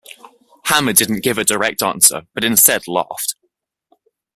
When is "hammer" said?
0.65-0.93